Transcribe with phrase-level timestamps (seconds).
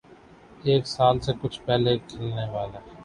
[0.63, 2.79] ایک سال سے کچھ پہلے کھلنے والے